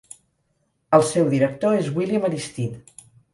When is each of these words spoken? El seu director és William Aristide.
El 0.97 1.05
seu 1.09 1.29
director 1.33 1.77
és 1.83 1.91
William 1.99 2.27
Aristide. 2.31 3.07